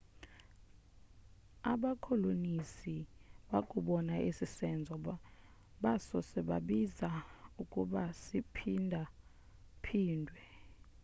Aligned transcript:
abakolonisi 1.71 2.95
bakubona 3.51 4.13
esi 4.27 4.47
senzo 4.57 4.93
basose 5.83 6.37
babiza 6.49 7.09
ukuba 7.63 8.03
siphinda 8.21 9.01
phindwe 9.83 10.39